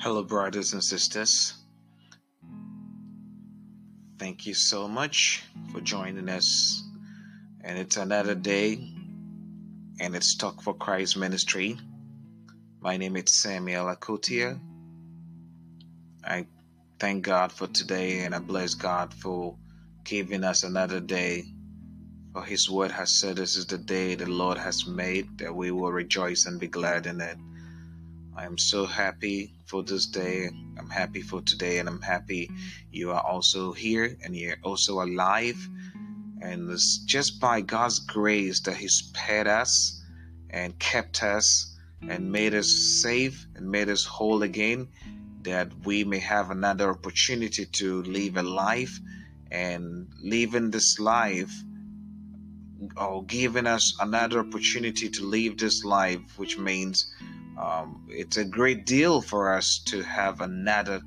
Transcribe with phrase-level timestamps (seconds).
[0.00, 1.54] Hello, brothers and sisters.
[4.16, 5.42] Thank you so much
[5.72, 6.84] for joining us.
[7.64, 8.74] And it's another day,
[9.98, 11.78] and it's Talk for Christ Ministry.
[12.80, 14.60] My name is Samuel Akotia.
[16.24, 16.46] I
[17.00, 19.56] thank God for today, and I bless God for
[20.04, 21.42] giving us another day.
[22.32, 25.72] For His word has said, This is the day the Lord has made, that we
[25.72, 27.36] will rejoice and be glad in it.
[28.38, 30.48] I am so happy for this day.
[30.78, 32.48] I'm happy for today, and I'm happy
[32.92, 35.58] you are also here and you're also alive.
[36.40, 40.00] And it's just by God's grace that He spared us
[40.50, 41.76] and kept us
[42.08, 42.68] and made us
[43.02, 44.86] safe and made us whole again,
[45.42, 49.00] that we may have another opportunity to live a life
[49.50, 51.52] and living this life
[52.96, 57.12] or giving us another opportunity to live this life, which means
[57.58, 61.00] um, it's a great deal for us to have another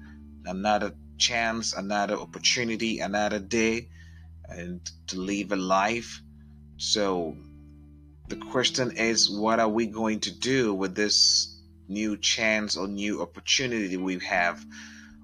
[0.45, 3.87] another chance, another opportunity, another day,
[4.49, 6.21] and to live a life.
[6.77, 7.37] So
[8.27, 13.21] the question is, what are we going to do with this new chance or new
[13.21, 14.65] opportunity we have?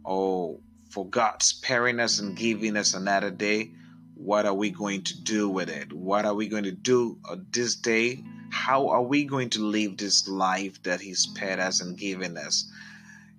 [0.06, 0.60] Or
[0.92, 3.72] for God sparing us and giving us another day,
[4.18, 5.94] what are we going to do with it?
[5.94, 8.24] What are we going to do uh, this day?
[8.50, 12.72] How are we going to live this life that He spared us and given us?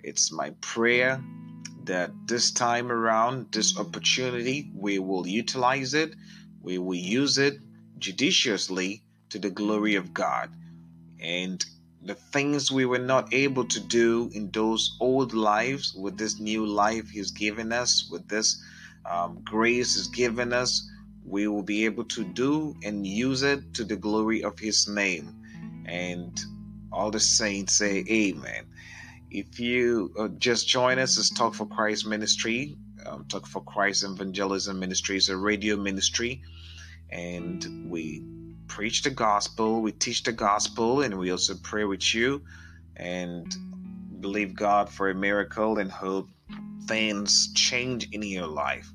[0.02, 1.22] It's my prayer
[1.84, 6.14] that this time around, this opportunity, we will utilize it,
[6.62, 7.58] we will use it
[7.98, 10.50] judiciously to the glory of God.
[11.20, 11.64] And
[12.02, 16.64] the things we were not able to do in those old lives with this new
[16.64, 18.62] life He's given us, with this
[19.10, 20.90] um, grace is given us,
[21.24, 25.34] we will be able to do and use it to the glory of His name.
[25.86, 26.38] And
[26.92, 28.66] all the saints say, Amen.
[29.30, 32.76] If you uh, just join us, it's Talk for Christ Ministry.
[33.04, 36.42] Um, Talk for Christ Evangelism Ministry is a radio ministry,
[37.10, 38.24] and we
[38.66, 42.42] preach the gospel, we teach the gospel, and we also pray with you
[42.97, 43.54] and
[44.20, 46.28] believe God for a miracle and hope
[46.86, 48.91] things change in your life.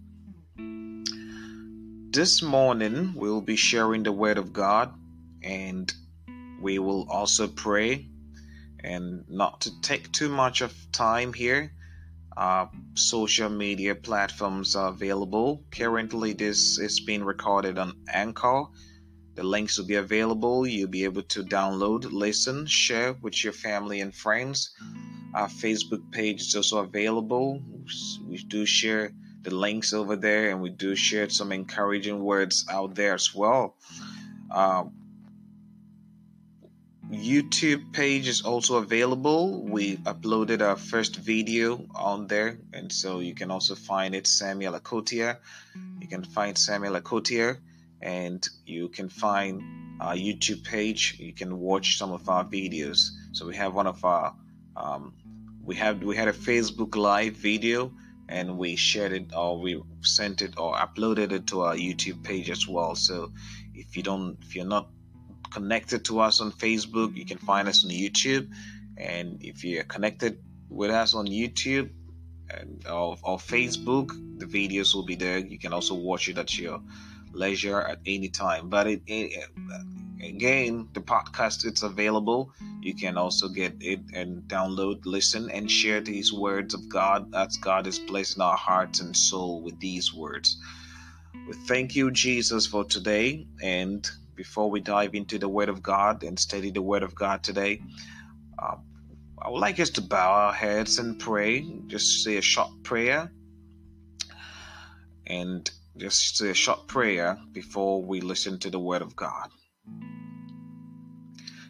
[2.14, 4.94] This morning, we'll be sharing the Word of God
[5.42, 5.92] and
[6.62, 8.08] we will also pray.
[8.84, 11.74] And not to take too much of time here,
[12.94, 15.64] social media platforms are available.
[15.72, 18.66] Currently, this is being recorded on Anchor.
[19.34, 20.68] The links will be available.
[20.68, 24.70] You'll be able to download, listen, share with your family and friends.
[25.34, 27.60] Our Facebook page is also available.
[28.28, 29.14] We do share
[29.44, 33.76] the links over there, and we do share some encouraging words out there as well.
[34.50, 34.86] Uh,
[37.12, 39.62] YouTube page is also available.
[39.64, 44.74] We uploaded our first video on there, and so you can also find it Samuel
[44.80, 45.38] Akotia.
[46.00, 47.58] You can find Samuel Akotia,
[48.02, 49.62] and you can find
[50.02, 51.18] our YouTube page.
[51.20, 53.10] You can watch some of our videos.
[53.34, 54.34] So we have one of our
[54.76, 55.14] um,
[55.64, 57.92] we have we had a Facebook live video
[58.30, 62.50] and we shared it or we sent it or uploaded it to our YouTube page
[62.50, 62.96] as well.
[62.96, 63.32] So
[63.74, 64.90] if you don't, if you're not
[65.52, 68.50] connected to us on Facebook, you can find us on YouTube.
[68.98, 70.40] And if you're connected
[70.70, 71.90] with us on YouTube
[72.50, 74.10] and or, or Facebook,
[74.40, 75.40] the videos will be there.
[75.40, 76.82] You can also watch it at your
[77.34, 78.70] leisure at any time.
[78.70, 79.50] But it, it
[80.24, 82.52] again, the podcast it's available.
[82.82, 87.58] You can also get it and download, listen, and share these words of God as
[87.58, 90.58] God is placing our hearts and soul with these words.
[91.48, 93.48] We thank you, Jesus, for today.
[93.62, 97.44] And before we dive into the Word of God and study the Word of God
[97.44, 97.82] today,
[98.58, 98.76] uh,
[99.42, 101.62] I would like us to bow our heads and pray.
[101.88, 103.32] Just say a short prayer.
[105.28, 109.50] And just say a short prayer before we listen to the Word of God.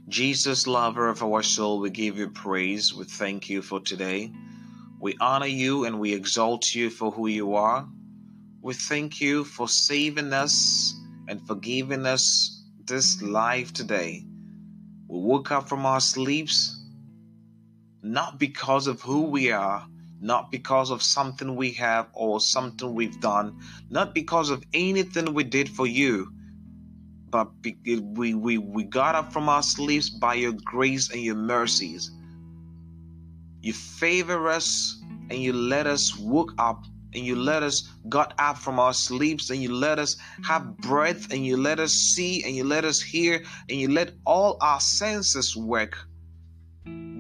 [0.10, 2.94] Jesus, lover of our soul, we give you praise.
[2.94, 4.33] We thank you for today.
[5.00, 7.88] We honor you and we exalt you for who you are.
[8.62, 10.94] We thank you for saving us
[11.27, 14.25] and for giving us this life today.
[15.07, 16.80] We woke up from our sleeps
[18.01, 19.88] not because of who we are,
[20.19, 23.57] not because of something we have or something we've done,
[23.89, 26.31] not because of anything we did for you
[27.33, 27.50] but
[28.15, 32.12] we, we, we got up from our sleeps by your grace and your mercies.
[33.59, 35.01] You favor us
[35.31, 36.85] and you let us woke up
[37.15, 41.31] and you let us got up from our sleeps and you let us have breath
[41.33, 44.80] and you let us see and you let us hear and you let all our
[44.80, 45.97] senses work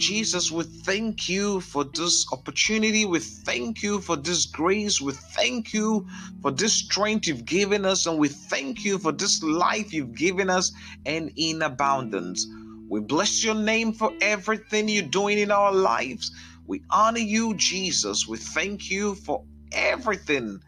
[0.03, 3.05] Jesus, we thank you for this opportunity.
[3.05, 4.99] We thank you for this grace.
[4.99, 6.05] We thank you
[6.41, 8.05] for this strength you've given us.
[8.05, 10.69] And we thank you for this life you've given us
[11.05, 12.45] and in abundance.
[12.89, 16.29] We bless your name for everything you're doing in our lives.
[16.67, 18.27] We honor you, Jesus.
[18.27, 20.59] We thank you for everything.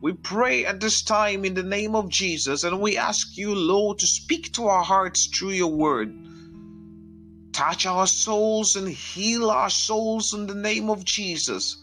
[0.00, 4.00] We pray at this time in the name of Jesus and we ask you, Lord,
[4.00, 6.12] to speak to our hearts through your word.
[7.52, 11.76] Touch our souls and heal our souls in the name of Jesus.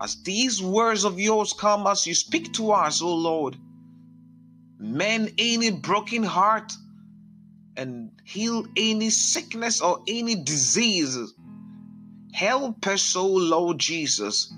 [0.00, 3.56] As these words of yours come, as you speak to us, O Lord,
[4.78, 6.72] mend any broken heart
[7.76, 11.16] and heal any sickness or any disease.
[12.32, 14.52] Help us, O Lord Jesus.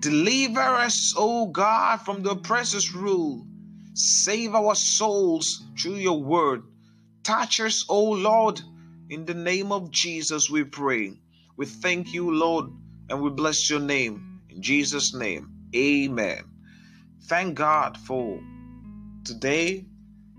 [0.00, 3.46] Deliver us, O God, from the oppressor's rule.
[3.94, 6.64] Save our souls through your word.
[7.22, 8.60] Touch us, O Lord
[9.08, 11.12] in the name of Jesus, we pray.
[11.56, 12.70] We thank you, Lord,
[13.08, 14.40] and we bless your name.
[14.50, 16.44] In Jesus' name, amen.
[17.24, 18.40] Thank God for
[19.24, 19.84] today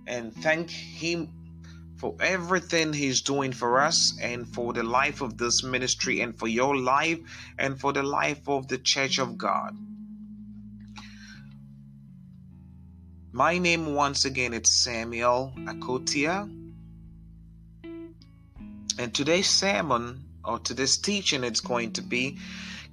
[0.05, 1.33] and thank Him
[1.97, 6.47] for everything He's doing for us and for the life of this ministry and for
[6.47, 7.19] your life
[7.57, 9.75] and for the life of the Church of God.
[13.31, 16.49] My name, once again, it's Samuel Akotia
[18.99, 22.37] and today's sermon or today's teaching it's going to be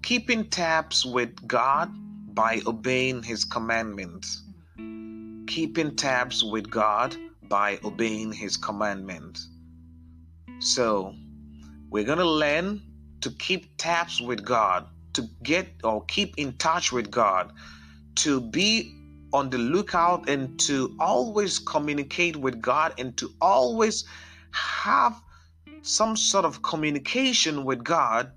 [0.02, 1.90] keeping tabs with God
[2.34, 4.42] by obeying his commandments.
[5.46, 9.48] Keeping tabs with God by obeying his commandments.
[10.58, 11.14] So,
[11.90, 12.82] we're going to learn
[13.22, 17.52] to keep tabs with God, to get or keep in touch with God,
[18.16, 18.94] to be
[19.32, 24.04] on the lookout and to always communicate with God and to always
[24.52, 25.20] have
[25.84, 28.32] some sort of communication with God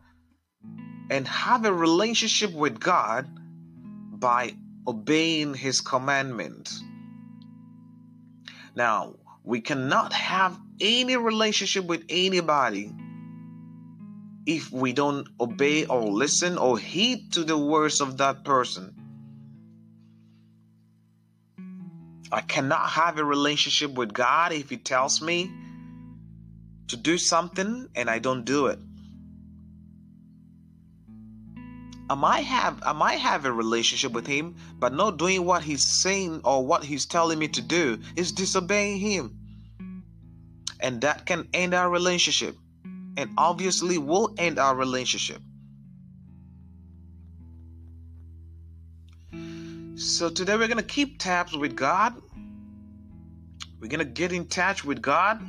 [1.09, 3.25] and have a relationship with God
[4.19, 4.53] by
[4.85, 6.83] obeying His commandments.
[8.75, 9.15] Now,
[9.45, 12.91] we cannot have any relationship with anybody
[14.45, 18.93] if we don't obey or listen or heed to the words of that person.
[22.29, 25.49] I cannot have a relationship with God if He tells me
[26.87, 28.79] to do something and I don't do it.
[32.09, 35.85] I might have I might have a relationship with him, but not doing what he's
[35.85, 39.37] saying or what he's telling me to do is disobeying him.
[40.79, 42.55] And that can end our relationship.
[43.17, 45.41] And obviously will end our relationship.
[49.95, 52.13] So today we're going to keep tabs with God.
[53.81, 55.41] We're going to get in touch with God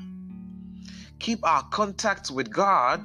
[1.18, 3.02] keep our contact with God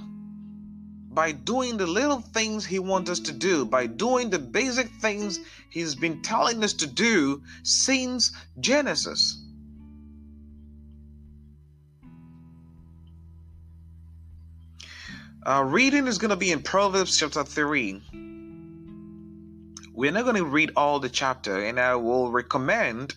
[1.13, 5.39] by doing the little things He wants us to do, by doing the basic things
[5.69, 9.39] He's been telling us to do since Genesis.
[15.45, 18.01] Our reading is going to be in Proverbs chapter 3.
[19.92, 23.15] We're not going to read all the chapter, and I will recommend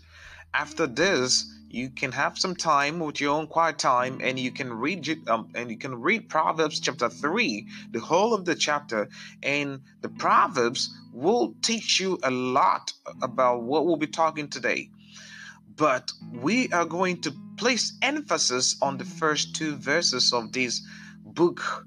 [0.53, 4.73] after this you can have some time with your own quiet time and you can
[4.73, 9.11] read um, and you can read proverbs chapter 3 the whole of the chapter
[9.43, 14.89] and the proverbs will teach you a lot about what we'll be talking today.
[15.77, 20.81] But we are going to place emphasis on the first two verses of this
[21.25, 21.87] book.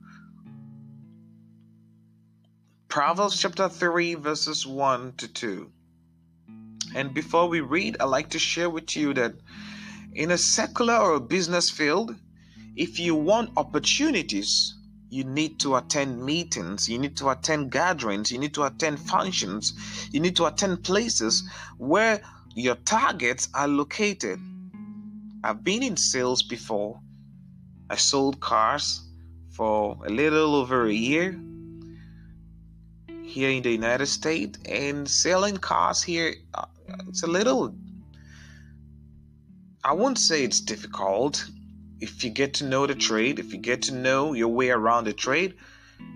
[2.88, 5.72] Proverbs chapter 3 verses 1 to 2
[6.96, 9.36] and before we read, I'd like to share with you that
[10.20, 12.14] in a secular or a business field,
[12.76, 14.76] if you want opportunities,
[15.10, 19.74] you need to attend meetings, you need to attend gatherings, you need to attend functions,
[20.12, 22.22] you need to attend places where
[22.54, 24.38] your targets are located.
[25.42, 27.00] I've been in sales before.
[27.90, 29.02] I sold cars
[29.52, 31.40] for a little over a year
[33.24, 36.66] here in the United States, and selling cars here uh,
[37.08, 37.74] it's a little
[39.84, 41.50] I won't say it's difficult.
[42.02, 45.06] If you get to know the trade, if you get to know your way around
[45.06, 45.56] the trade,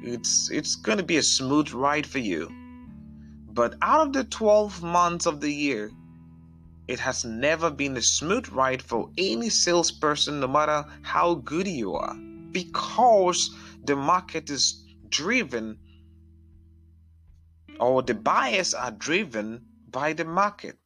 [0.01, 2.49] it's it's going to be a smooth ride for you.
[3.53, 5.91] But out of the 12 months of the year,
[6.87, 11.95] it has never been a smooth ride for any salesperson, no matter how good you
[11.95, 12.15] are,
[12.51, 13.55] because
[13.85, 15.77] the market is driven
[17.79, 20.77] or the buyers are driven by the market.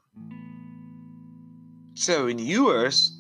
[2.00, 3.12] So in US,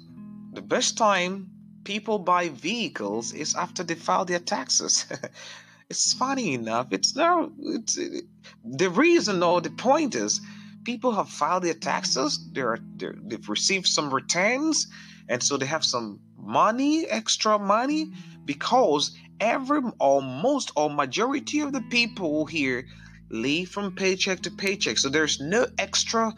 [0.54, 1.50] the best time
[1.84, 5.08] people buy vehicles is after they file their taxes.
[5.90, 6.90] it's funny enough.
[6.92, 8.26] It's now it's it,
[8.64, 10.40] the reason or the point is
[10.84, 12.40] people have filed their taxes.
[12.52, 14.86] They're, they're they've received some returns,
[15.28, 18.14] and so they have some money, extra money,
[18.46, 22.86] because every or most or majority of the people here
[23.32, 25.00] live from paycheck to paycheck.
[25.00, 26.32] So there's no extra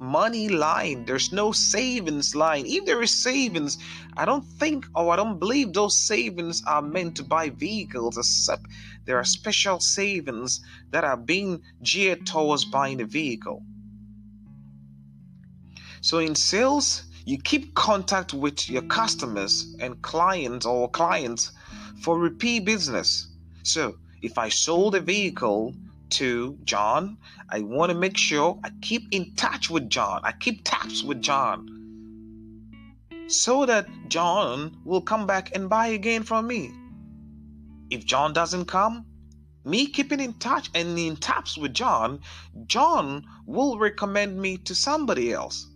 [0.00, 1.04] money line.
[1.04, 2.64] There's no savings line.
[2.66, 3.78] If there is savings,
[4.16, 8.66] I don't think or I don't believe those savings are meant to buy vehicles, except
[9.04, 13.62] there are special savings that are being geared towards buying a vehicle.
[16.00, 21.52] So in sales, you keep contact with your customers and clients or clients
[22.00, 23.28] for repeat business.
[23.62, 25.74] So if I sold a vehicle
[26.10, 27.18] to John.
[27.48, 30.20] I want to make sure I keep in touch with John.
[30.24, 31.80] I keep taps with John
[33.28, 36.72] so that John will come back and buy again from me.
[37.90, 39.06] If John doesn't come,
[39.64, 42.20] me keeping in touch and in taps with John,
[42.66, 45.69] John will recommend me to somebody else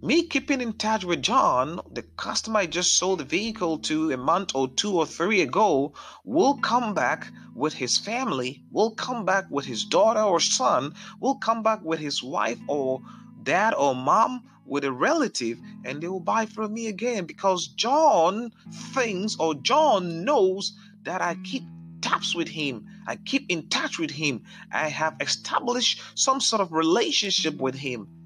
[0.00, 4.16] me keeping in touch with John, the customer I just sold the vehicle to a
[4.16, 5.92] month or two or three ago,
[6.24, 11.34] will come back with his family, will come back with his daughter or son, will
[11.34, 13.02] come back with his wife or
[13.42, 18.52] dad or mom, with a relative, and they will buy from me again because John
[18.92, 21.64] thinks or John knows that I keep
[22.02, 22.86] taps with him.
[23.06, 24.44] I keep in touch with him.
[24.70, 28.17] I have established some sort of relationship with him.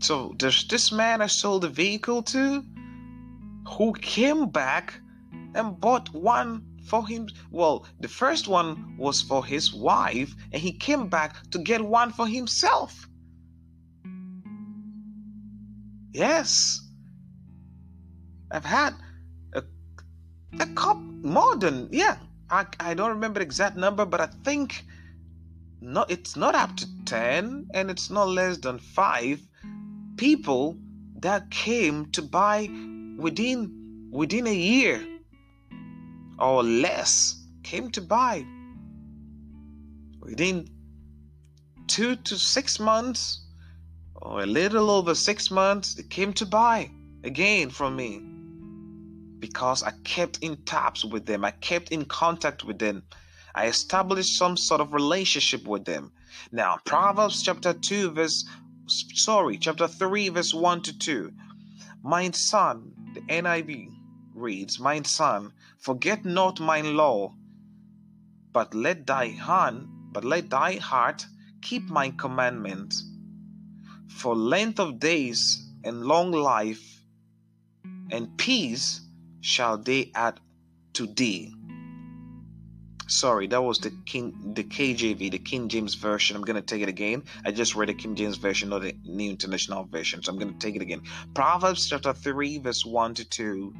[0.00, 2.64] So there's this man I sold the vehicle to
[3.66, 5.00] who came back
[5.54, 7.28] and bought one for him.
[7.50, 12.12] Well, the first one was for his wife, and he came back to get one
[12.12, 13.08] for himself.
[16.12, 16.80] Yes.
[18.50, 18.94] I've had
[19.52, 19.62] a,
[20.58, 22.16] a couple more than yeah.
[22.50, 24.84] I, I don't remember the exact number, but I think
[25.80, 29.47] not it's not up to 10 and it's not less than 5
[30.18, 30.76] people
[31.20, 32.68] that came to buy
[33.16, 35.04] within within a year
[36.38, 38.44] or less came to buy
[40.20, 40.68] within
[41.86, 43.46] two to six months
[44.16, 46.90] or a little over six months they came to buy
[47.24, 48.20] again from me
[49.38, 51.44] because i kept in touch with them.
[51.44, 53.04] I kept in contact with them.
[53.54, 56.12] I established some sort of relationship with them.
[56.52, 58.44] Now proverbs chapter 2 verse
[58.88, 61.32] sorry, chapter 3, verse 1 to 2.
[62.02, 63.92] My son, the NIV
[64.34, 67.34] reads, My son, forget not my law,
[68.52, 71.26] but let thy hand, but let thy heart
[71.62, 73.04] keep my commandments.
[74.08, 77.02] For length of days and long life
[78.10, 79.00] and peace
[79.40, 80.40] shall they add
[80.94, 81.54] to thee
[83.08, 86.36] sorry that was the king the kjv the king james version.
[86.36, 87.22] I'm to take it again.
[87.44, 90.52] I just read the king james version not the new international version so i'm to
[90.58, 91.00] take it again.
[91.34, 93.74] Proverbs chapter 3 verse 1 to 2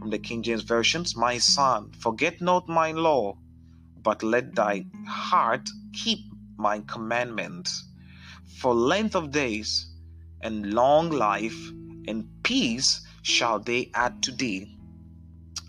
[0.00, 3.36] from the king james versions my son forget not my law
[4.02, 6.18] but let thy heart keep
[6.58, 7.84] my commandments.
[8.58, 9.86] For length of days
[10.40, 11.56] and long life
[12.08, 14.76] and peace shall they add to thee.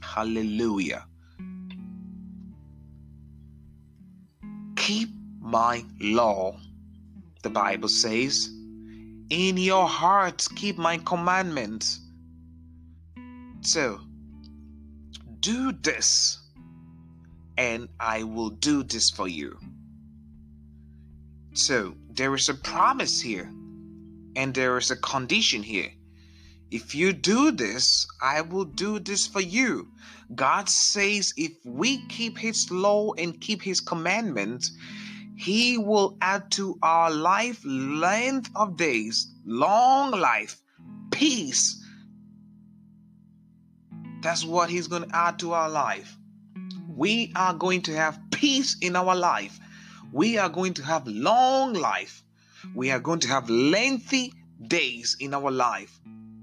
[0.01, 1.05] Hallelujah
[4.91, 6.59] Keep my law,
[7.43, 8.49] the Bible says.
[9.29, 12.01] In your hearts, keep my commandments.
[13.61, 14.01] So,
[15.39, 16.41] do this,
[17.57, 19.57] and I will do this for you.
[21.53, 23.49] So, there is a promise here,
[24.35, 25.93] and there is a condition here.
[26.71, 29.91] If you do this, I will do this for you.
[30.33, 34.71] God says if we keep His law and keep His commandments,
[35.35, 40.61] He will add to our life length of days, long life,
[41.11, 41.77] peace.
[44.21, 46.15] That's what He's going to add to our life.
[46.87, 49.59] We are going to have peace in our life.
[50.13, 52.23] We are going to have long life.
[52.73, 54.33] We are going to have lengthy
[54.67, 55.99] days in our life.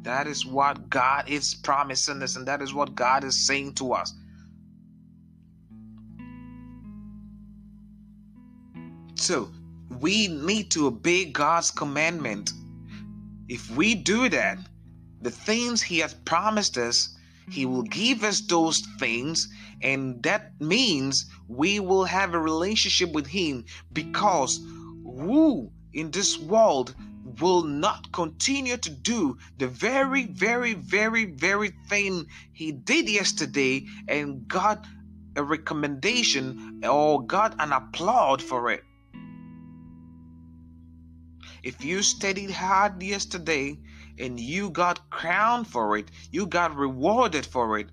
[0.09, 3.93] That is what God is promising us, and that is what God is saying to
[3.93, 4.15] us.
[9.17, 9.51] So,
[10.01, 12.53] we need to obey God's commandment.
[13.49, 14.59] If we do that,
[15.21, 17.15] the things He has promised us,
[17.51, 19.47] He will give us those things,
[19.83, 24.57] and that means we will have a relationship with Him because
[25.05, 26.95] who in this world
[27.41, 34.49] will not continue to do the very, very, very, very thing he did yesterday and
[34.49, 34.85] got
[35.37, 38.83] a recommendation or got an applaud for it.
[41.63, 43.79] If you studied hard yesterday
[44.19, 47.89] and you got crowned for it, you got rewarded for it,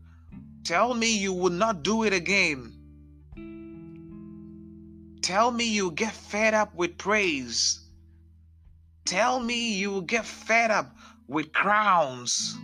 [0.63, 2.71] tell me you will not do it again.
[5.21, 7.84] Tell me you get fed up with praise.
[9.05, 10.97] Tell me you will get fed up
[11.27, 12.57] with crowns.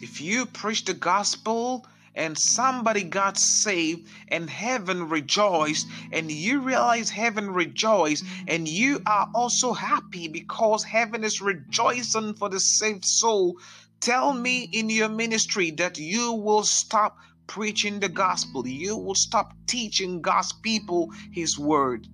[0.00, 7.10] If you preach the gospel and somebody got saved and heaven rejoiced and you realize
[7.10, 13.58] heaven rejoiced and you are also happy because heaven is rejoicing for the saved soul
[14.00, 17.18] tell me in your ministry that you will stop
[17.50, 18.66] preaching the gospel.
[18.66, 22.06] You will stop teaching God's people His word.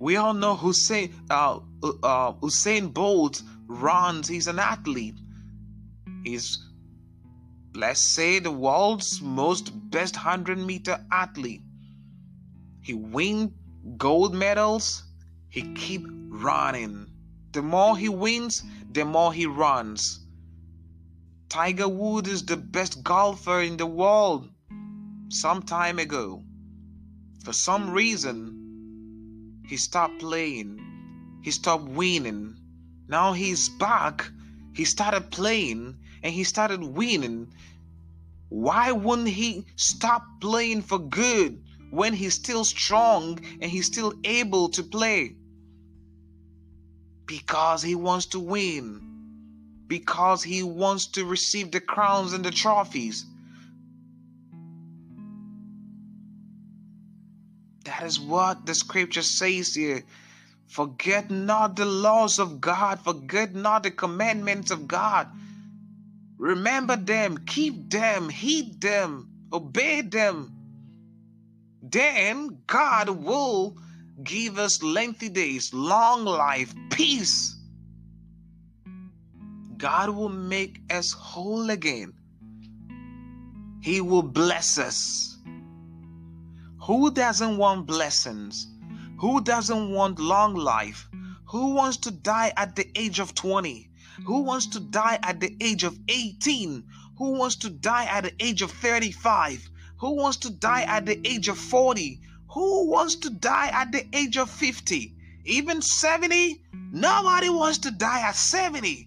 [0.00, 1.60] We all know Hussein, uh,
[2.02, 4.26] uh, Usain Bolt runs.
[4.26, 5.14] He's an athlete.
[6.24, 6.58] He's,
[7.74, 11.62] let's say, the world's most best 100 meter athlete.
[12.82, 13.54] He win
[13.96, 15.04] gold medals.
[15.50, 17.06] He keep running.
[17.52, 20.25] The more he wins, the more he runs.
[21.48, 24.50] Tiger Woods is the best golfer in the world
[25.28, 26.42] some time ago.
[27.44, 31.40] For some reason, he stopped playing.
[31.44, 32.58] He stopped winning.
[33.06, 34.28] Now he's back.
[34.74, 37.52] He started playing and he started winning.
[38.48, 44.68] Why wouldn't he stop playing for good when he's still strong and he's still able
[44.70, 45.36] to play?
[47.24, 49.15] Because he wants to win
[49.88, 53.24] because he wants to receive the crowns and the trophies.
[57.84, 60.02] That is what the scripture says here.
[60.66, 65.28] Forget not the laws of God, forget not the commandments of God.
[66.38, 70.52] Remember them, keep them, heed them, obey them.
[71.80, 73.76] Then God will
[74.22, 77.55] give us lengthy days, long life, peace
[79.78, 82.14] God will make us whole again.
[83.82, 85.36] He will bless us.
[86.82, 88.68] Who doesn't want blessings?
[89.18, 91.08] Who doesn't want long life?
[91.46, 93.90] Who wants to die at the age of 20?
[94.24, 96.84] Who wants to die at the age of 18?
[97.18, 99.68] Who wants to die at the age of 35?
[99.98, 102.20] Who wants to die at the age of 40?
[102.50, 105.14] Who wants to die at the age of 50?
[105.44, 106.62] Even 70?
[106.92, 109.05] Nobody wants to die at 70.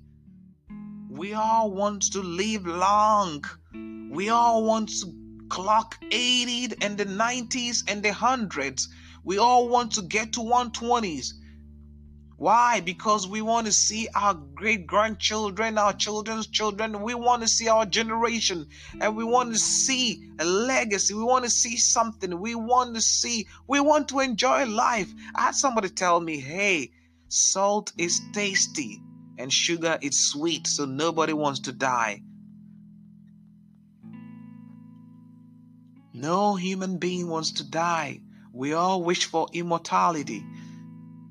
[1.19, 3.43] We all want to live long.
[4.10, 5.13] We all want to
[5.49, 8.88] clock 80 and the 90s and the 100s.
[9.25, 11.34] We all want to get to 120s.
[12.38, 12.79] Why?
[12.79, 17.01] Because we want to see our great grandchildren, our children's children.
[17.01, 18.67] We want to see our generation
[19.01, 21.15] and we want to see a legacy.
[21.15, 22.39] We want to see something.
[22.39, 25.13] We want to see, we want to enjoy life.
[25.36, 26.91] I had somebody tell me, hey,
[27.27, 29.01] salt is tasty
[29.39, 32.21] and sugar is sweet, so nobody wants to die.
[36.13, 38.19] No human being wants to die.
[38.52, 40.45] We all wish for immortality,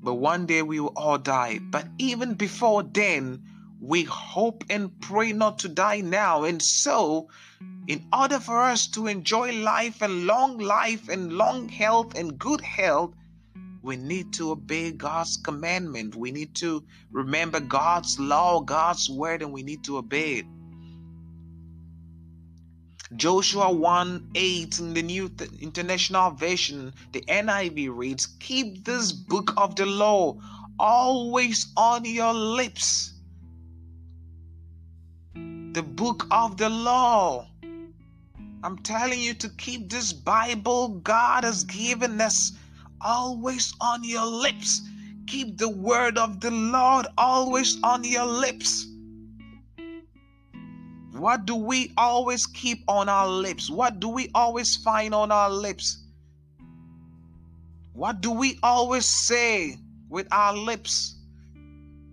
[0.01, 1.59] but one day we will all die.
[1.59, 3.43] But even before then,
[3.79, 6.43] we hope and pray not to die now.
[6.43, 7.29] And so,
[7.87, 12.61] in order for us to enjoy life and long life and long health and good
[12.61, 13.13] health,
[13.89, 16.15] we need to obey God's commandment.
[16.15, 20.45] We need to remember God's law, God's word, and we need to obey it.
[23.15, 29.75] Joshua 1 8 in the New International Version, the NIV reads, Keep this book of
[29.75, 30.37] the law
[30.77, 33.13] always on your lips.
[35.33, 37.47] The book of the law.
[38.61, 42.51] I'm telling you to keep this Bible God has given us
[43.01, 44.81] always on your lips.
[45.27, 48.87] Keep the word of the Lord always on your lips.
[51.11, 53.69] What do we always keep on our lips?
[53.69, 56.05] What do we always find on our lips?
[57.93, 61.15] What do we always say with our lips?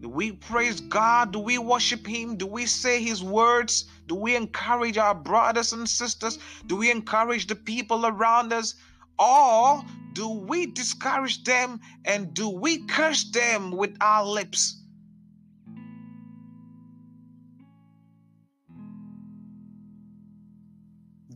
[0.00, 1.32] Do we praise God?
[1.32, 2.36] Do we worship Him?
[2.36, 3.84] Do we say His words?
[4.06, 6.38] Do we encourage our brothers and sisters?
[6.66, 8.74] Do we encourage the people around us?
[9.18, 14.82] Or do we discourage them and do we curse them with our lips?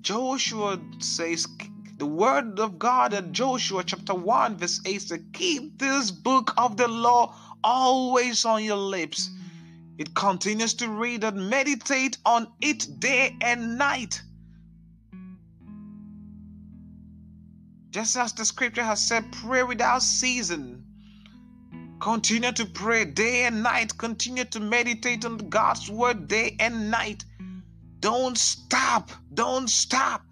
[0.00, 1.46] Joshua says,
[1.98, 6.78] the word of God in Joshua chapter 1, verse 8 says, Keep this book of
[6.78, 9.28] the law always on your lips.
[9.98, 14.22] It continues to read and meditate on it day and night.
[17.90, 20.85] Just as the scripture has said, pray without season.
[22.00, 23.98] Continue to pray day and night.
[23.98, 27.24] Continue to meditate on God's word day and night.
[27.98, 29.11] Don't stop.
[29.35, 30.22] Don't stop.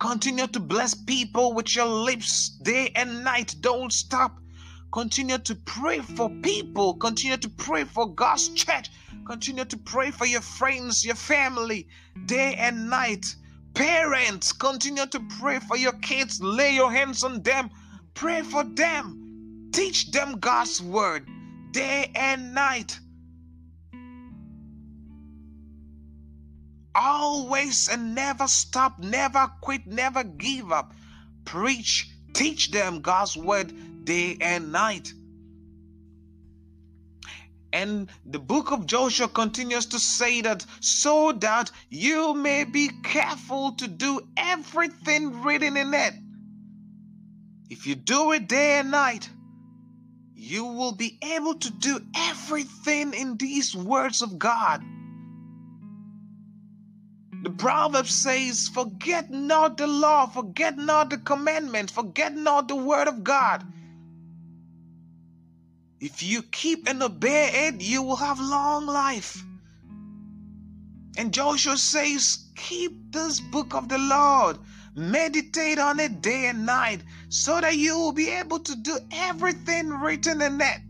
[0.00, 3.54] Continue to bless people with your lips day and night.
[3.60, 4.38] Don't stop.
[4.92, 6.94] Continue to pray for people.
[6.94, 8.90] Continue to pray for God's church.
[9.26, 11.86] Continue to pray for your friends, your family,
[12.26, 13.36] day and night.
[13.76, 16.40] Parents, continue to pray for your kids.
[16.40, 17.68] Lay your hands on them.
[18.14, 19.68] Pray for them.
[19.70, 21.28] Teach them God's word
[21.72, 22.98] day and night.
[26.94, 30.94] Always and never stop, never quit, never give up.
[31.44, 35.12] Preach, teach them God's word day and night.
[37.76, 43.72] And the book of Joshua continues to say that so that you may be careful
[43.72, 46.14] to do everything written in it.
[47.68, 49.28] If you do it day and night,
[50.34, 54.82] you will be able to do everything in these words of God.
[57.42, 63.06] The proverb says, Forget not the law, forget not the commandments, forget not the word
[63.06, 63.70] of God.
[66.06, 69.42] If you keep and obey it, you will have long life.
[71.18, 74.56] And Joshua says, Keep this book of the Lord,
[74.94, 79.88] meditate on it day and night, so that you will be able to do everything
[79.88, 80.80] written in it.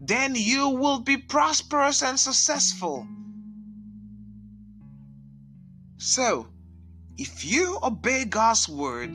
[0.00, 3.06] Then you will be prosperous and successful.
[5.98, 6.48] So,
[7.16, 9.10] if you obey God's word,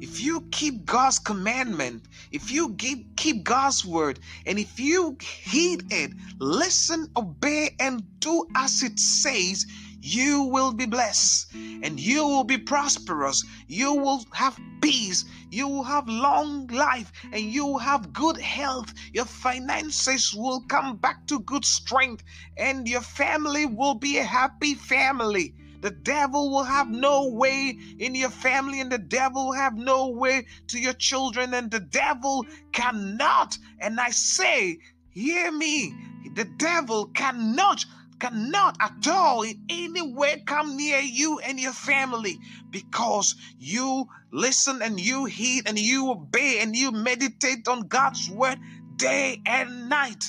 [0.00, 5.84] if you keep God's commandment, if you keep, keep God's word, and if you heed
[5.92, 9.66] it, listen, obey, and do as it says,
[10.02, 13.44] you will be blessed and you will be prosperous.
[13.66, 15.26] You will have peace.
[15.50, 18.94] You will have long life and you will have good health.
[19.12, 22.24] Your finances will come back to good strength
[22.56, 25.54] and your family will be a happy family.
[25.80, 30.08] The devil will have no way in your family, and the devil will have no
[30.08, 33.56] way to your children, and the devil cannot.
[33.78, 34.78] And I say,
[35.10, 35.94] hear me,
[36.34, 37.84] the devil cannot
[38.20, 42.38] cannot at all in any way come near you and your family
[42.70, 48.58] because you listen and you heed and you obey and you meditate on God's word
[48.96, 50.24] day and night.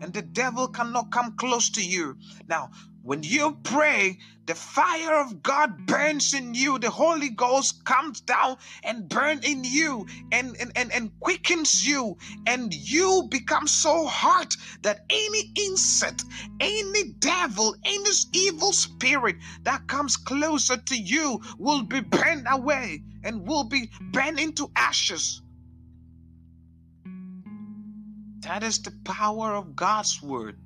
[0.00, 2.16] And the devil cannot come close to you.
[2.48, 2.70] Now,
[3.08, 6.78] when you pray, the fire of God burns in you.
[6.78, 12.18] The Holy Ghost comes down and burns in you and, and, and, and quickens you.
[12.46, 16.22] And you become so hot that any insect,
[16.60, 23.48] any devil, any evil spirit that comes closer to you will be burned away and
[23.48, 25.40] will be burned into ashes.
[28.40, 30.58] That is the power of God's word.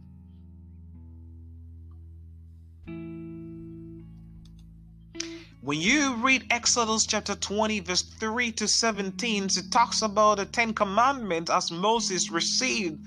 [5.62, 10.75] When you read Exodus chapter 20, verse 3 to 17, it talks about the Ten
[10.75, 12.98] Commandments as Moses received.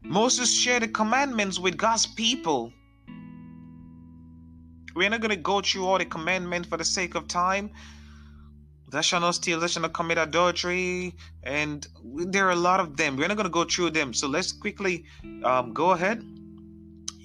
[0.00, 2.72] Moses shared the commandments with God's people.
[4.96, 7.68] We're not going to go through all the commandments for the sake of time.
[8.90, 12.96] Thou shalt not steal, thou shalt not commit adultery, and there are a lot of
[12.96, 13.18] them.
[13.18, 14.14] We're not going to go through them.
[14.14, 15.04] So let's quickly
[15.44, 16.24] um, go ahead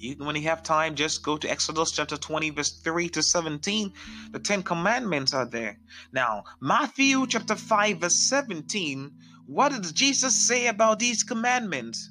[0.00, 3.92] you, when you have time, just go to Exodus chapter 20, verse 3 to 17.
[4.32, 5.78] The Ten Commandments are there.
[6.12, 9.10] Now, Matthew chapter 5, verse 17.
[9.46, 12.10] What did Jesus say about these commandments?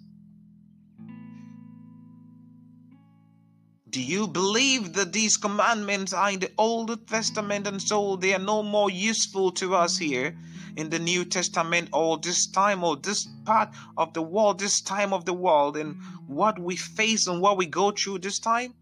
[3.89, 8.39] Do you believe that these commandments are in the Old Testament and so they are
[8.39, 10.37] no more useful to us here?
[10.75, 15.13] In the New Testament or this time or this part of the world, this time
[15.13, 18.73] of the world, and what we face and what we go through this time?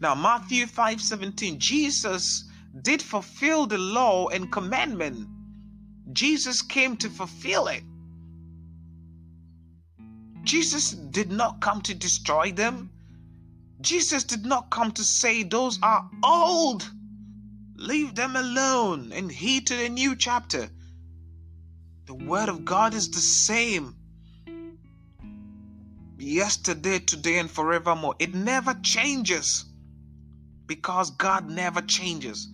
[0.00, 2.44] Now, Matthew 5 17, Jesus
[2.82, 5.28] did fulfill the law and commandment.
[6.12, 7.82] Jesus came to fulfill it.
[10.44, 12.90] Jesus did not come to destroy them.
[13.80, 16.90] Jesus did not come to say those are old.
[17.78, 20.70] Leave them alone and heed to the new chapter.
[22.06, 23.96] The Word of God is the same
[26.18, 28.16] yesterday, today, and forevermore.
[28.18, 29.64] It never changes.
[30.66, 32.48] because God never changes.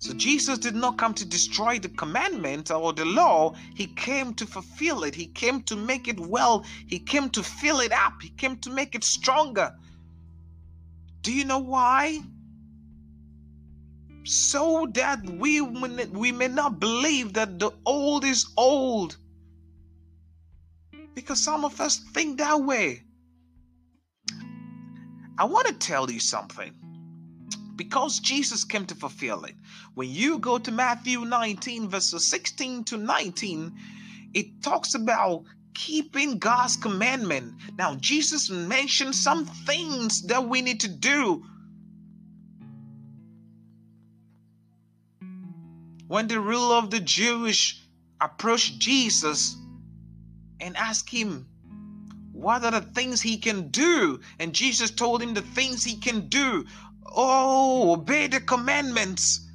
[0.00, 3.54] So Jesus did not come to destroy the commandment or the law.
[3.74, 5.14] He came to fulfill it.
[5.14, 6.64] He came to make it well.
[6.86, 8.22] He came to fill it up.
[8.22, 9.74] He came to make it stronger.
[11.22, 12.20] Do you know why?
[14.24, 19.16] So that we, we may not believe that the old is old.
[21.14, 23.02] Because some of us think that way.
[25.38, 26.74] I want to tell you something
[27.78, 29.54] because Jesus came to fulfill it.
[29.94, 33.72] When you go to Matthew 19, verses 16 to 19,
[34.34, 37.54] it talks about keeping God's commandment.
[37.78, 41.44] Now, Jesus mentioned some things that we need to do.
[46.08, 47.82] When the ruler of the Jewish
[48.18, 49.54] approached Jesus
[50.58, 51.46] and asked him,
[52.32, 54.18] What are the things he can do?
[54.38, 56.64] And Jesus told him the things he can do.
[57.04, 59.46] Oh, obey the commandments.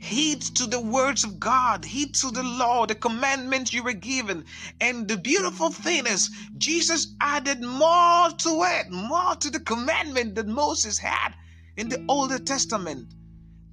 [0.00, 4.46] Heed to the words of God, heed to the law, the commandments you were given.
[4.80, 10.48] And the beautiful thing is, Jesus added more to it, more to the commandment that
[10.48, 11.34] Moses had
[11.76, 13.14] in the Old Testament.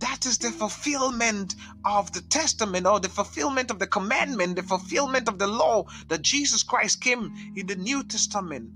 [0.06, 5.28] That is the fulfillment of the testament or the fulfillment of the commandment, the fulfillment
[5.28, 8.70] of the law that Jesus Christ came in the New Testament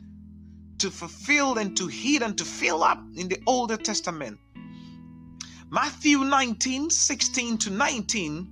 [0.80, 4.40] to fulfill and to heed and to fill up in the Old Testament.
[5.70, 8.48] Matthew 19 16 to 19.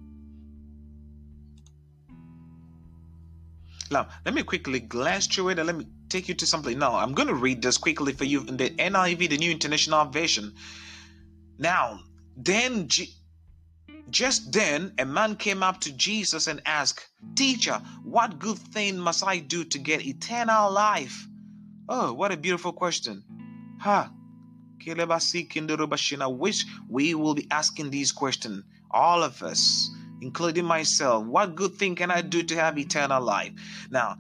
[3.90, 6.78] Now, let me quickly glance through it and let me take you to something.
[6.78, 10.06] Now, I'm going to read this quickly for you in the NIV, the New International
[10.06, 10.54] Version.
[11.58, 12.02] Now,
[12.38, 12.88] then,
[14.10, 19.26] just then, a man came up to Jesus and asked, Teacher, what good thing must
[19.26, 21.28] I do to get eternal life?
[21.90, 23.24] Oh, what a beautiful question.
[23.80, 24.12] Ha.
[24.90, 25.20] I
[26.90, 29.90] we will be asking these questions, all of us,
[30.22, 31.26] including myself.
[31.26, 33.52] What good thing can I do to have eternal life?
[33.90, 34.18] Now,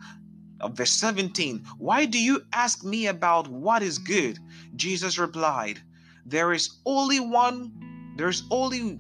[0.71, 4.39] verse 17, why do you ask me about what is good?
[4.75, 5.81] Jesus replied,
[6.25, 7.71] There is only one,
[8.17, 8.99] there's only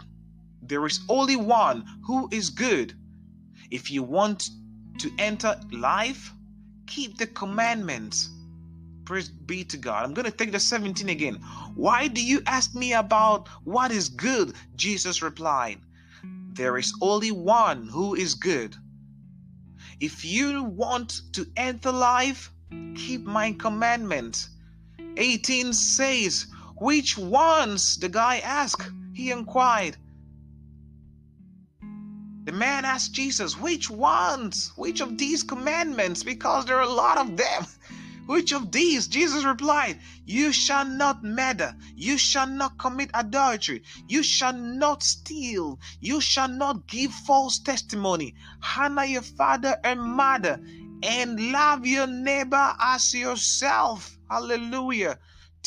[0.61, 2.93] there is only one who is good.
[3.71, 4.49] If you want
[4.99, 6.31] to enter life,
[6.87, 8.29] keep the commandments.
[9.05, 10.03] Praise be to God.
[10.03, 11.35] I'm going to take the 17 again.
[11.75, 14.55] Why do you ask me about what is good?
[14.75, 15.79] Jesus replied,
[16.53, 18.75] There is only one who is good.
[19.99, 22.51] If you want to enter life,
[22.95, 24.49] keep my commandments.
[25.15, 27.97] 18 says, Which ones?
[27.97, 28.91] The guy asked.
[29.17, 29.97] He inquired.
[32.43, 34.71] The man asked Jesus, Which ones?
[34.75, 36.21] Which of these commandments?
[36.21, 37.65] Because there are a lot of them.
[38.27, 39.07] Which of these?
[39.07, 45.79] Jesus replied, You shall not murder, you shall not commit adultery, you shall not steal,
[45.99, 48.35] you shall not give false testimony,
[48.77, 50.61] honor your father and mother,
[51.01, 54.15] and love your neighbor as yourself.
[54.29, 55.17] Hallelujah.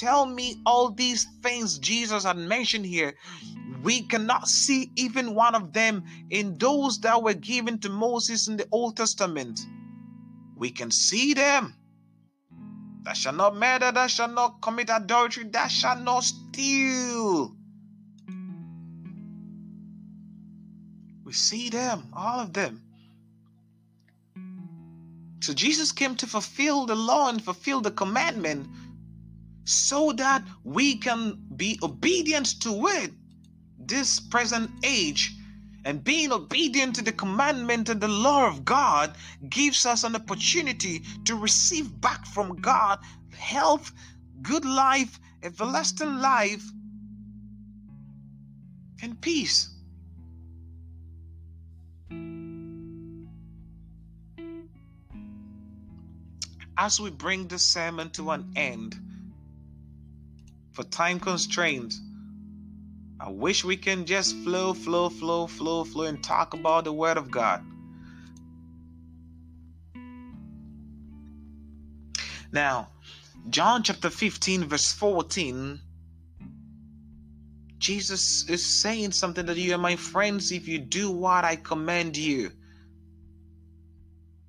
[0.00, 3.14] Tell me all these things Jesus had mentioned here.
[3.82, 8.56] We cannot see even one of them in those that were given to Moses in
[8.56, 9.60] the Old Testament.
[10.56, 11.74] We can see them
[13.02, 17.54] Thou shalt not murder, thou shalt not commit adultery, thou shalt not steal.
[21.24, 22.82] We see them, all of them.
[25.40, 28.66] So Jesus came to fulfill the law and fulfill the commandment
[29.70, 33.12] so that we can be obedient to it
[33.78, 35.34] this present age
[35.84, 39.14] and being obedient to the commandment and the law of God
[39.48, 42.98] gives us an opportunity to receive back from God
[43.36, 43.92] health,
[44.42, 46.64] good life, everlasting life,
[49.02, 49.70] and peace.
[56.76, 58.98] As we bring this sermon to an end,
[60.80, 62.00] for time constraints,
[63.20, 67.18] I wish we can just flow, flow, flow, flow, flow and talk about the Word
[67.18, 67.62] of God.
[72.50, 72.88] Now,
[73.50, 75.78] John chapter 15, verse 14,
[77.76, 82.16] Jesus is saying something that you are my friends if you do what I command
[82.16, 82.52] you.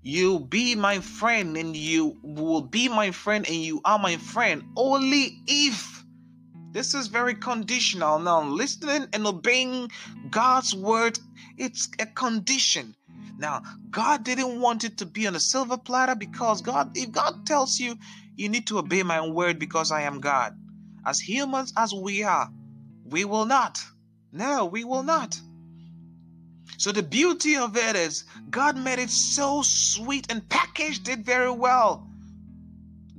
[0.02, 4.64] You'll be my friend, and you will be my friend, and you are my friend
[4.78, 5.91] only if
[6.72, 8.20] this is very conditional.
[8.20, 9.92] Now, listening and obeying
[10.30, 11.20] God's word,
[11.58, 12.96] it's a condition.
[13.38, 17.46] Now, God didn't want it to be on a silver platter because God, if God
[17.46, 17.98] tells you,
[18.36, 20.56] you need to obey my word because I am God.
[21.06, 22.50] as humans as we are,
[23.06, 23.80] we will not.
[24.32, 25.40] No, we will not.
[26.78, 31.52] So the beauty of it is God made it so sweet and packaged it very
[31.52, 32.08] well.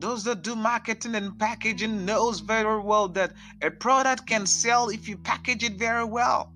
[0.03, 5.09] Those that do marketing and packaging knows very well that a product can sell if
[5.09, 6.53] you package it very well.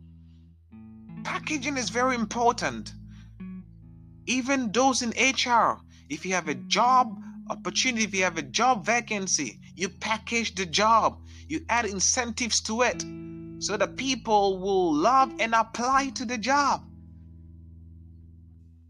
[1.23, 2.93] Packaging is very important.
[4.27, 5.79] Even those in HR,
[6.11, 10.67] if you have a job opportunity, if you have a job vacancy, you package the
[10.67, 13.01] job, you add incentives to it
[13.63, 16.85] so that people will love and apply to the job.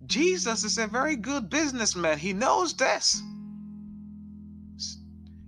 [0.07, 2.19] Jesus is a very good businessman.
[2.19, 3.23] He knows this.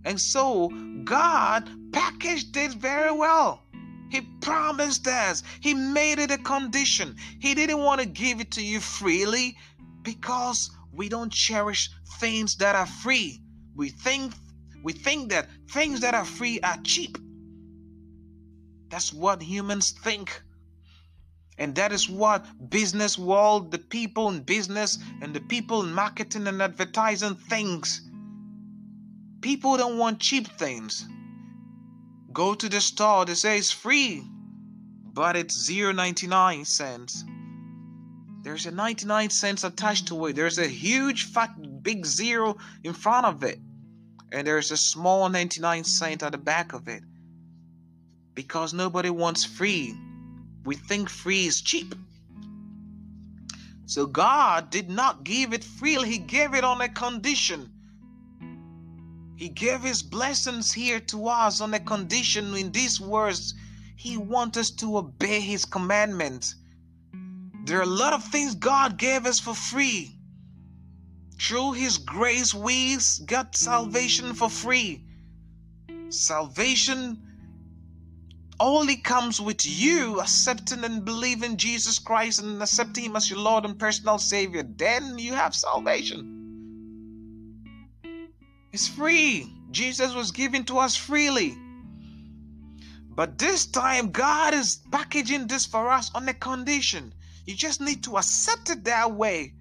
[0.08, 0.70] And so
[1.04, 3.62] God packaged it very well.
[4.08, 5.42] He promised us.
[5.60, 7.14] He made it a condition.
[7.38, 9.58] He didn't want to give it to you freely
[10.00, 11.90] because we don't cherish
[12.20, 13.42] things that are free.
[13.76, 14.32] We think
[14.82, 17.18] we think that things that are free are cheap.
[18.88, 20.42] That's what humans think.
[21.58, 26.46] And that is what business world, the people in business and the people in marketing
[26.46, 28.07] and advertising thinks.
[29.40, 31.06] People don't want cheap things.
[32.32, 34.22] Go to the store, they say it's free,
[35.12, 37.24] but it's 0.99 cents.
[38.42, 40.36] There's a 99 cents attached to it.
[40.36, 43.58] There's a huge fat big zero in front of it.
[44.32, 47.02] And there's a small 99 cent at the back of it.
[48.34, 49.94] Because nobody wants free.
[50.64, 51.94] We think free is cheap.
[53.86, 57.72] So God did not give it freely, He gave it on a condition.
[59.38, 63.54] He gave His blessings here to us on a condition in these words.
[63.94, 66.56] He wants us to obey His commandments.
[67.64, 70.18] There are a lot of things God gave us for free.
[71.40, 75.04] Through His grace, we got salvation for free.
[76.08, 77.22] Salvation
[78.58, 83.64] only comes with you accepting and believing Jesus Christ and accepting Him as your Lord
[83.64, 84.64] and personal Savior.
[84.64, 86.37] Then you have salvation.
[88.72, 89.52] It's free.
[89.70, 91.56] Jesus was given to us freely.
[93.08, 97.12] But this time, God is packaging this for us on a condition.
[97.46, 99.54] You just need to accept it that way.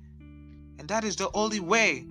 [0.78, 2.06] And that is the only way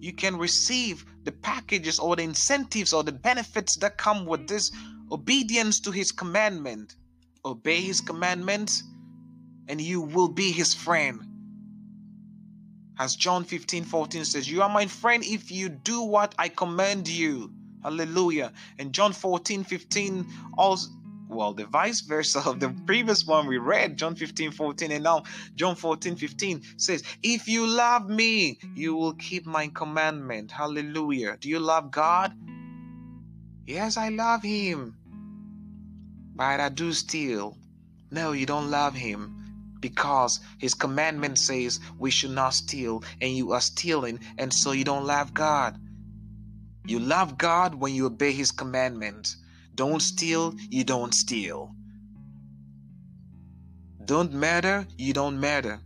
[0.00, 4.70] you can receive the packages or the incentives or the benefits that come with this
[5.10, 6.96] obedience to his commandment.
[7.44, 8.82] Obey his commandments,
[9.68, 11.20] and you will be his friend.
[12.98, 17.08] As John 15 14 says, You are my friend if you do what I command
[17.08, 17.52] you.
[17.82, 18.52] Hallelujah.
[18.78, 20.90] And John 14 15 also
[21.30, 25.24] well, the vice versa of the previous one we read, John 15, 14, and now
[25.56, 30.50] John 14, 15 says, If you love me, you will keep my commandment.
[30.50, 31.36] Hallelujah.
[31.38, 32.32] Do you love God?
[33.66, 34.96] Yes, I love him.
[36.34, 37.58] But I do still
[38.10, 39.37] No, you don't love him
[39.80, 44.84] because his commandment says we should not steal, and you are stealing, and so you
[44.84, 45.78] don't love God.
[46.86, 49.36] You love God when you obey his commandments.
[49.74, 51.74] Don't steal, you don't steal.
[54.04, 55.80] Don't murder you don't murder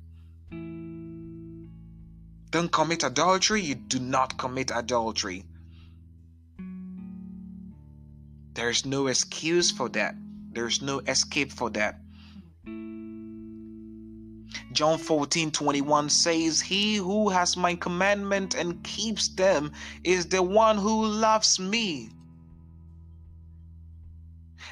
[2.50, 5.44] Don't commit adultery, you do not commit adultery.
[8.54, 10.14] There's no excuse for that.
[10.52, 12.01] There's no escape for that.
[14.72, 19.72] John 14 21 says, He who has my commandment and keeps them
[20.04, 22.10] is the one who loves me.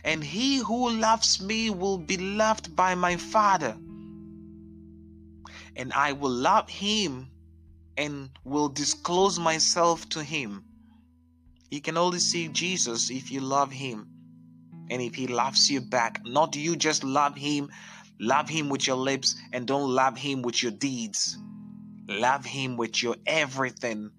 [0.04, 3.76] And he who loves me will be loved by my Father.
[5.76, 7.30] And I will love him
[7.96, 10.64] and will disclose myself to him.
[11.70, 14.08] You can only see Jesus if you love him
[14.90, 16.20] and if he loves you back.
[16.24, 17.70] Not you just love him,
[18.20, 21.38] love him with your lips and don't love him with your deeds.
[22.06, 24.10] Love him with your everything.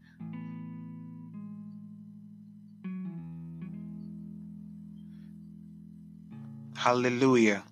[6.75, 7.63] Hallelujah.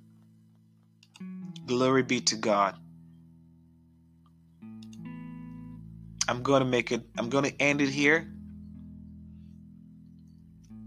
[1.65, 2.75] Glory be to God.
[6.27, 8.31] I'm going to make it, I'm going to end it here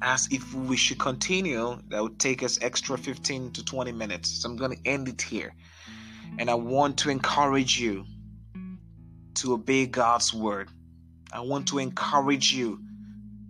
[0.03, 4.43] as if we should continue, that would take us extra 15 to 20 minutes.
[4.43, 5.55] So I'm going to end it here.
[6.39, 8.05] And I want to encourage you
[9.37, 10.69] to obey God's word.
[11.33, 12.81] I want to encourage you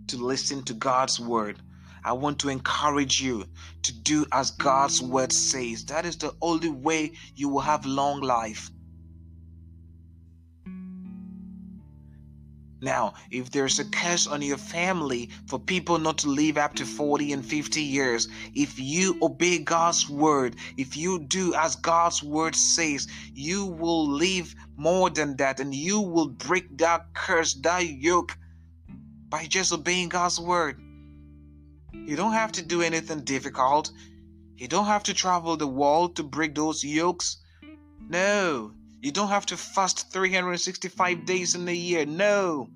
[0.07, 1.59] to listen to God's word.
[2.05, 3.45] I want to encourage you
[3.83, 5.85] to do as God's word says.
[5.85, 8.69] That is the only way you will have long life.
[12.83, 16.85] Now, if there's a curse on your family for people not to live up to
[16.85, 22.57] 40 and 50 years, if you obey God's word, if you do as God's word
[22.57, 28.37] says, you will live more than that and you will break that curse, that yoke
[29.29, 30.77] by just obeying God's word.
[31.93, 33.91] You don't have to do anything difficult.
[34.57, 37.37] You don't have to travel the world to break those yokes.
[38.09, 38.73] No,
[39.03, 42.05] you don't have to fast 365 days in a year.
[42.05, 42.69] No.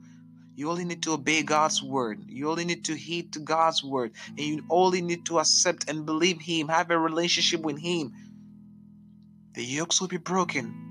[0.56, 2.26] You only need to obey God's word.
[2.28, 4.12] You only need to heed to God's word.
[4.30, 8.12] And you only need to accept and believe Him, have a relationship with Him.
[9.54, 10.84] The yokes will be broken.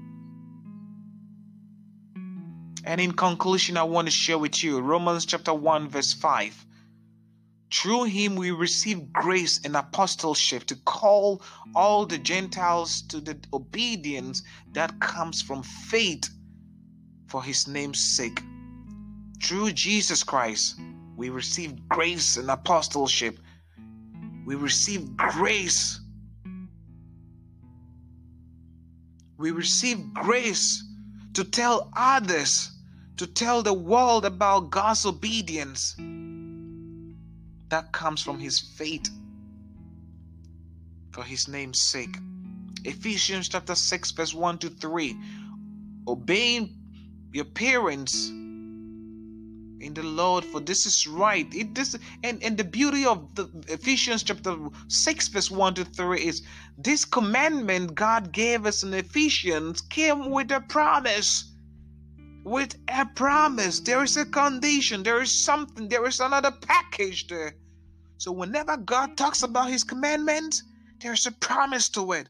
[2.84, 6.65] And in conclusion, I want to share with you Romans chapter 1, verse 5.
[7.72, 11.42] Through him we receive grace and apostleship to call
[11.74, 14.42] all the Gentiles to the obedience
[14.72, 16.30] that comes from faith
[17.26, 18.40] for his name's sake.
[19.42, 20.78] Through Jesus Christ,
[21.16, 23.38] we receive grace and apostleship.
[24.44, 26.00] We receive grace.
[29.38, 30.84] We receive grace
[31.34, 32.70] to tell others,
[33.16, 35.96] to tell the world about God's obedience
[37.76, 39.10] that comes from his faith
[41.12, 42.16] for his name's sake.
[42.84, 45.14] Ephesians chapter 6, verse 1 to 3.
[46.08, 46.74] Obeying
[47.34, 51.46] your parents in the Lord, for this is right.
[51.54, 54.56] It this and, and the beauty of the Ephesians chapter
[54.88, 56.40] 6, verse 1 to 3 is
[56.78, 61.52] this commandment God gave us in Ephesians came with a promise.
[62.42, 63.80] With a promise.
[63.80, 67.54] There is a condition, there is something, there is another package there.
[68.18, 70.62] So whenever God talks about his commandments,
[71.00, 72.28] there's a promise to it.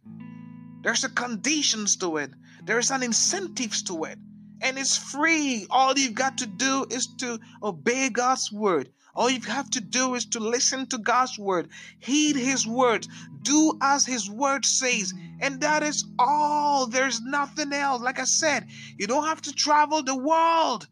[0.83, 2.31] There's a conditions to it.
[2.65, 4.19] There's an incentives to it.
[4.61, 5.67] And it's free.
[5.71, 8.91] All you've got to do is to obey God's word.
[9.15, 11.71] All you have to do is to listen to God's word,
[12.01, 13.07] heed his word,
[13.43, 16.87] do as his word says, and that is all.
[16.87, 18.03] There's nothing else.
[18.03, 18.67] Like I said,
[18.99, 20.87] you don't have to travel the world.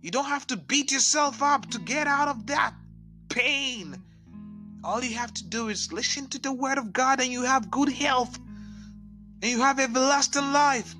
[0.00, 2.74] You don't have to beat yourself up to get out of that
[3.28, 4.02] pain.
[4.82, 7.70] All you have to do is listen to the word of God and you have
[7.70, 8.38] good health
[9.42, 10.94] and you have everlasting life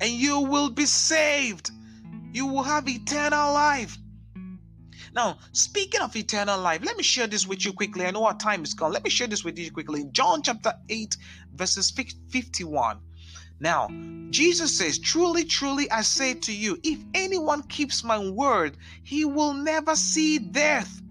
[0.00, 1.70] and you will be saved.
[2.32, 3.98] You will have eternal life.
[5.12, 8.06] Now, speaking of eternal life, let me share this with you quickly.
[8.06, 8.92] I know our time is gone.
[8.92, 10.04] Let me share this with you quickly.
[10.12, 11.16] John chapter 8,
[11.52, 13.00] verses 51.
[13.60, 13.88] Now,
[14.30, 19.52] Jesus says, Truly, truly, I say to you, if anyone keeps my word, he will
[19.52, 21.02] never see death.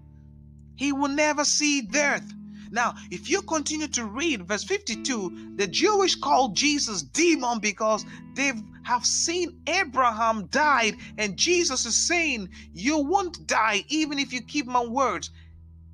[0.76, 2.24] He will never see death.
[2.72, 8.52] Now, if you continue to read verse 52, the Jewish called Jesus demon because they
[8.84, 14.66] have seen Abraham died, and Jesus is saying, You won't die even if you keep
[14.66, 15.30] my words.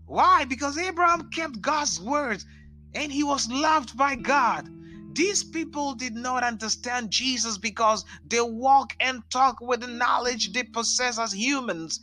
[0.06, 0.44] Why?
[0.44, 2.46] Because Abraham kept God's words
[2.94, 4.68] and he was loved by God.
[5.16, 10.62] These people did not understand Jesus because they walk and talk with the knowledge they
[10.62, 12.00] possess as humans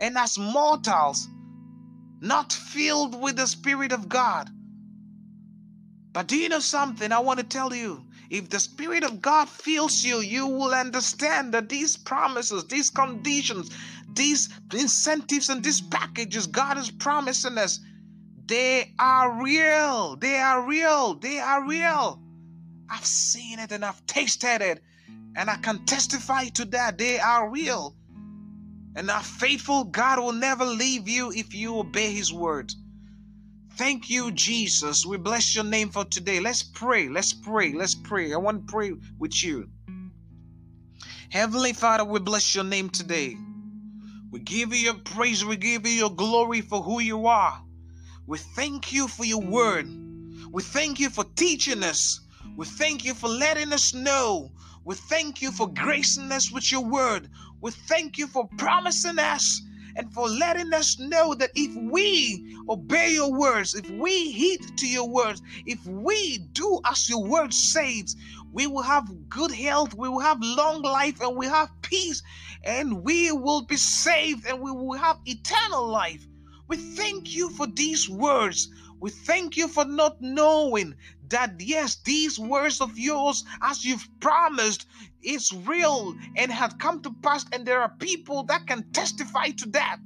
[0.00, 1.28] and as mortals,
[2.20, 4.50] not filled with the Spirit of God.
[6.12, 7.12] But do you know something?
[7.12, 8.04] I want to tell you.
[8.30, 13.70] If the Spirit of God fills you, you will understand that these promises, these conditions,
[14.12, 17.78] these incentives, and these packages God is promising us,
[18.48, 20.16] they are real.
[20.16, 21.14] They are real.
[21.14, 22.25] They are real.
[22.88, 24.82] I've seen it and I've tasted it,
[25.36, 26.98] and I can testify to that.
[26.98, 27.94] They are real.
[28.94, 32.72] And our faithful God will never leave you if you obey His word.
[33.72, 35.04] Thank you, Jesus.
[35.04, 36.40] We bless your name for today.
[36.40, 37.10] Let's pray.
[37.10, 37.74] Let's pray.
[37.74, 38.32] Let's pray.
[38.32, 39.68] I want to pray with you.
[41.28, 43.36] Heavenly Father, we bless your name today.
[44.30, 45.44] We give you your praise.
[45.44, 47.60] We give you your glory for who you are.
[48.26, 49.86] We thank you for your word.
[50.50, 52.20] We thank you for teaching us.
[52.56, 54.52] We thank you for letting us know.
[54.84, 57.28] We thank you for gracing us with your word.
[57.60, 59.62] We thank you for promising us
[59.96, 64.86] and for letting us know that if we obey your words, if we heed to
[64.86, 68.14] your words, if we do as your word says,
[68.52, 72.22] we will have good health, we will have long life, and we have peace,
[72.62, 76.26] and we will be saved, and we will have eternal life.
[76.68, 78.68] We thank you for these words.
[78.98, 80.94] We thank you for not knowing
[81.30, 84.86] that, yes, these words of yours, as you've promised,
[85.22, 89.68] is real and had come to pass, and there are people that can testify to
[89.70, 89.98] that.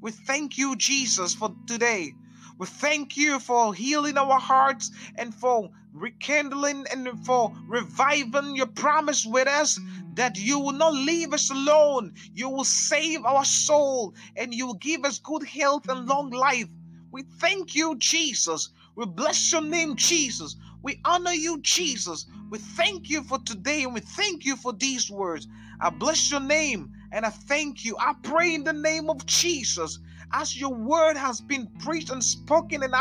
[0.00, 2.12] We thank you, Jesus, for today.
[2.58, 9.24] We thank you for healing our hearts and for rekindling and for reviving your promise
[9.24, 9.78] with us
[10.14, 12.14] that you will not leave us alone.
[12.32, 16.68] You will save our soul and you will give us good health and long life.
[17.12, 18.70] We thank you, Jesus.
[18.98, 20.56] We bless your name, Jesus.
[20.82, 22.26] We honor you, Jesus.
[22.50, 25.46] We thank you for today and we thank you for these words.
[25.80, 27.96] I bless your name and I thank you.
[28.00, 30.00] I pray in the name of Jesus
[30.32, 32.92] as your word has been preached and spoken and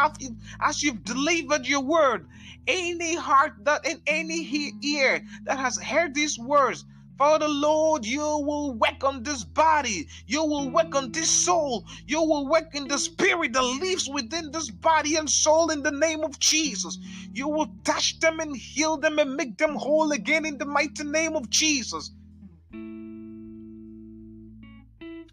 [0.61, 2.27] as you've delivered your word
[2.67, 6.85] any heart that in any ear that has heard these words
[7.17, 10.07] Father Lord, you will work on this body.
[10.27, 11.85] You will work on this soul.
[12.05, 15.91] You will work in the spirit that lives within this body and soul in the
[15.91, 16.99] name of Jesus.
[17.33, 21.03] You will touch them and heal them and make them whole again in the mighty
[21.03, 22.11] name of Jesus.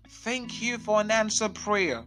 [0.08, 2.04] Thank you for an answered prayer.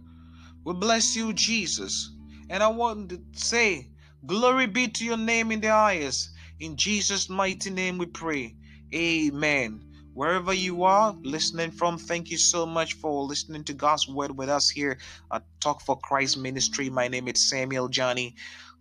[0.63, 2.11] We bless you, Jesus.
[2.49, 3.91] And I want to say,
[4.25, 6.31] Glory be to your name in the highest.
[6.59, 8.55] In Jesus' mighty name we pray.
[8.93, 9.81] Amen.
[10.13, 14.47] Wherever you are listening from, thank you so much for listening to God's word with
[14.49, 14.97] us here
[15.31, 16.89] at Talk for Christ Ministry.
[16.89, 18.35] My name is Samuel Johnny.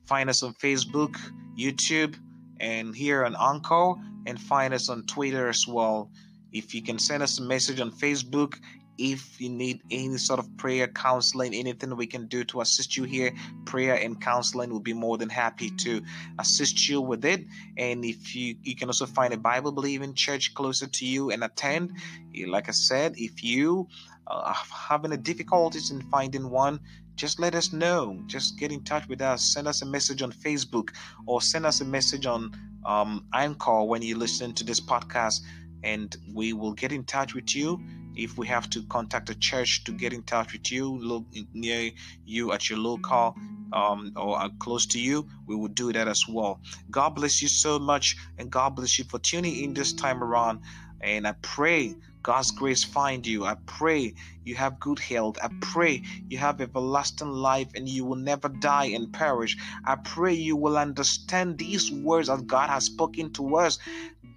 [0.07, 1.19] Find us on Facebook,
[1.59, 2.17] YouTube,
[2.61, 3.95] and here on Anchor,
[4.27, 6.11] and find us on Twitter as well.
[6.53, 8.55] If you can send us a message on Facebook,
[8.99, 13.05] if you need any sort of prayer, counseling, anything we can do to assist you
[13.05, 13.33] here,
[13.65, 16.03] prayer and counseling, will be more than happy to
[16.39, 17.45] assist you with it.
[17.77, 21.45] And if you you can also find a Bible believing church closer to you and
[21.45, 21.93] attend.
[22.47, 23.89] Like I said, if you
[24.27, 26.81] uh, having a difficulties in finding one,
[27.15, 28.23] just let us know.
[28.27, 29.43] Just get in touch with us.
[29.55, 30.91] Send us a message on Facebook
[31.27, 32.53] or send us a message on
[32.85, 35.41] um, Anchor when you listen to this podcast,
[35.83, 37.81] and we will get in touch with you
[38.17, 41.91] if we have to contact a church to get in touch with you look near
[42.25, 43.37] you at your local
[43.73, 46.61] um, or uh, close to you, we will do that as well.
[46.91, 50.61] God bless you so much, and God bless you for tuning in this time around.
[51.03, 51.95] And I pray
[52.27, 53.45] God's grace find you.
[53.45, 54.13] I pray
[54.43, 55.39] you have good health.
[55.41, 59.57] I pray you have everlasting life and you will never die and perish.
[59.85, 63.79] I pray you will understand these words that God has spoken to us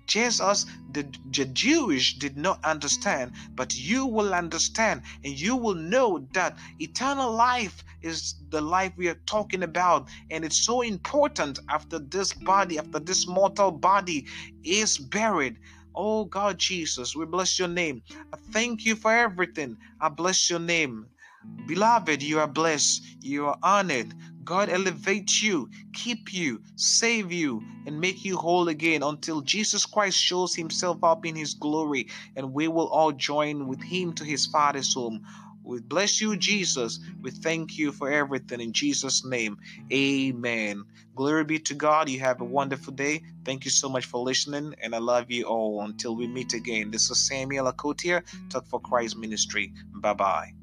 [0.09, 6.27] Jesus, the, the Jewish did not understand, but you will understand and you will know
[6.33, 11.99] that eternal life is the life we are talking about, and it's so important after
[11.99, 14.25] this body, after this mortal body
[14.63, 15.57] is buried.
[16.01, 18.01] Oh God, Jesus, we bless your name.
[18.09, 18.51] I mm-hmm.
[18.53, 19.75] thank you for everything.
[19.99, 21.07] I bless your name.
[21.67, 24.13] Beloved, you are blessed, you are honored.
[24.45, 30.17] God elevate you, keep you, save you, and make you whole again until Jesus Christ
[30.17, 34.45] shows himself up in his glory and we will all join with him to his
[34.45, 35.25] Father's home.
[35.69, 36.99] We bless you, Jesus.
[37.21, 39.55] We thank you for everything in Jesus' name.
[39.93, 40.83] Amen.
[41.15, 42.09] Glory be to God.
[42.09, 43.21] You have a wonderful day.
[43.45, 45.81] Thank you so much for listening, and I love you all.
[45.83, 49.71] Until we meet again, this is Samuel Akotia, Talk for Christ Ministry.
[49.93, 50.58] Bye bye.